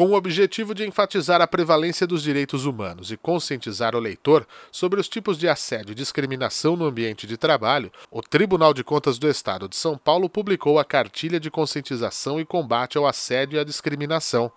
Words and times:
Com 0.00 0.06
o 0.06 0.14
objetivo 0.14 0.74
de 0.74 0.86
enfatizar 0.86 1.42
a 1.42 1.46
prevalência 1.46 2.06
dos 2.06 2.22
direitos 2.22 2.64
humanos 2.64 3.12
e 3.12 3.18
conscientizar 3.18 3.94
o 3.94 3.98
leitor 3.98 4.46
sobre 4.72 4.98
os 4.98 5.06
tipos 5.06 5.36
de 5.36 5.46
assédio 5.46 5.92
e 5.92 5.94
discriminação 5.94 6.74
no 6.74 6.86
ambiente 6.86 7.26
de 7.26 7.36
trabalho, 7.36 7.92
o 8.10 8.22
Tribunal 8.22 8.72
de 8.72 8.82
Contas 8.82 9.18
do 9.18 9.28
Estado 9.28 9.68
de 9.68 9.76
São 9.76 9.98
Paulo 9.98 10.26
publicou 10.26 10.78
a 10.78 10.86
Cartilha 10.86 11.38
de 11.38 11.50
Conscientização 11.50 12.40
e 12.40 12.46
Combate 12.46 12.96
ao 12.96 13.06
Assédio 13.06 13.58
e 13.58 13.60
à 13.60 13.62
Discriminação. 13.62 14.50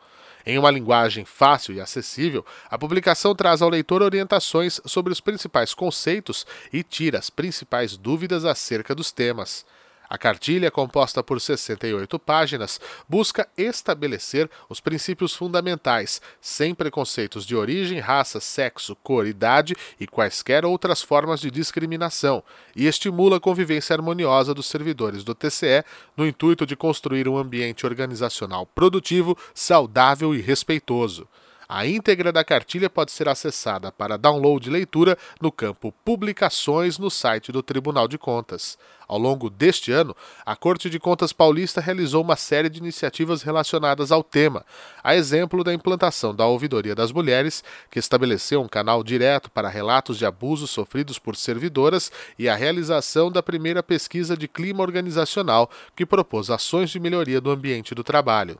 Em 0.45 0.57
uma 0.57 0.71
linguagem 0.71 1.25
fácil 1.25 1.75
e 1.75 1.81
acessível, 1.81 2.45
a 2.69 2.77
publicação 2.77 3.35
traz 3.35 3.61
ao 3.61 3.67
leitor 3.67 4.01
orientações 4.01 4.79
sobre 4.85 5.11
os 5.11 5.19
principais 5.19 5.73
conceitos 5.73 6.47
e 6.71 6.83
tira 6.83 7.19
as 7.19 7.29
principais 7.29 7.97
dúvidas 7.97 8.45
acerca 8.45 8.95
dos 8.95 9.11
temas. 9.11 9.65
A 10.13 10.17
cartilha, 10.19 10.69
composta 10.69 11.23
por 11.23 11.41
68 11.41 12.19
páginas, 12.19 12.79
busca 13.09 13.49
estabelecer 13.57 14.47
os 14.69 14.79
princípios 14.79 15.33
fundamentais, 15.33 16.21
sem 16.39 16.75
preconceitos 16.75 17.47
de 17.47 17.55
origem, 17.55 17.97
raça, 17.97 18.39
sexo, 18.39 18.95
cor, 18.97 19.25
idade 19.25 19.75
e 19.99 20.05
quaisquer 20.05 20.65
outras 20.65 21.01
formas 21.01 21.41
de 21.41 21.49
discriminação, 21.49 22.43
e 22.75 22.85
estimula 22.85 23.37
a 23.37 23.39
convivência 23.39 23.95
harmoniosa 23.95 24.53
dos 24.53 24.67
servidores 24.67 25.23
do 25.23 25.33
TCE 25.33 25.83
no 26.15 26.27
intuito 26.27 26.63
de 26.63 26.75
construir 26.75 27.27
um 27.27 27.35
ambiente 27.35 27.83
organizacional 27.83 28.67
produtivo, 28.67 29.35
saudável 29.51 30.35
e 30.35 30.41
respeitoso. 30.41 31.27
A 31.75 31.87
íntegra 31.87 32.31
da 32.31 32.43
cartilha 32.43 32.87
pode 32.87 33.11
ser 33.11 33.27
acessada 33.27 33.91
para 33.91 34.15
download 34.15 34.69
e 34.69 34.71
leitura 34.71 35.17
no 35.41 35.51
campo 35.51 35.91
Publicações 36.05 36.99
no 36.99 37.09
site 37.09 37.51
do 37.51 37.63
Tribunal 37.63 38.07
de 38.07 38.15
Contas. 38.15 38.77
Ao 39.07 39.17
longo 39.17 39.49
deste 39.49 39.91
ano, 39.91 40.15
a 40.45 40.55
Corte 40.55 40.87
de 40.87 40.99
Contas 40.99 41.33
Paulista 41.33 41.81
realizou 41.81 42.21
uma 42.21 42.35
série 42.35 42.69
de 42.69 42.77
iniciativas 42.77 43.41
relacionadas 43.41 44.11
ao 44.11 44.23
tema, 44.23 44.63
a 45.03 45.15
exemplo 45.15 45.63
da 45.63 45.73
implantação 45.73 46.35
da 46.35 46.45
Ouvidoria 46.45 46.93
das 46.93 47.11
Mulheres, 47.11 47.63
que 47.89 47.97
estabeleceu 47.97 48.61
um 48.61 48.67
canal 48.67 49.03
direto 49.03 49.49
para 49.49 49.67
relatos 49.67 50.19
de 50.19 50.27
abusos 50.27 50.69
sofridos 50.69 51.17
por 51.17 51.35
servidoras, 51.35 52.11
e 52.37 52.47
a 52.47 52.55
realização 52.55 53.31
da 53.31 53.41
primeira 53.41 53.81
pesquisa 53.81 54.37
de 54.37 54.47
clima 54.47 54.83
organizacional, 54.83 55.71
que 55.95 56.05
propôs 56.05 56.51
ações 56.51 56.91
de 56.91 56.99
melhoria 56.99 57.41
do 57.41 57.49
ambiente 57.49 57.95
do 57.95 58.03
trabalho. 58.03 58.59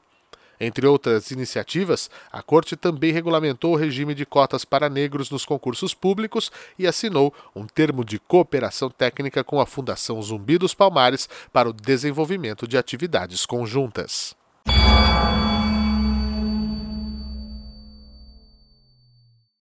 Entre 0.59 0.85
outras 0.85 1.31
iniciativas, 1.31 2.09
a 2.31 2.41
Corte 2.41 2.75
também 2.75 3.11
regulamentou 3.11 3.73
o 3.73 3.77
regime 3.77 4.13
de 4.13 4.25
cotas 4.25 4.63
para 4.63 4.89
negros 4.89 5.29
nos 5.29 5.45
concursos 5.45 5.93
públicos 5.93 6.51
e 6.77 6.87
assinou 6.87 7.33
um 7.55 7.65
termo 7.65 8.05
de 8.05 8.19
cooperação 8.19 8.89
técnica 8.89 9.43
com 9.43 9.59
a 9.59 9.65
Fundação 9.65 10.21
Zumbi 10.21 10.57
dos 10.57 10.73
Palmares 10.73 11.27
para 11.51 11.69
o 11.69 11.73
desenvolvimento 11.73 12.67
de 12.67 12.77
atividades 12.77 13.45
conjuntas. 13.45 14.35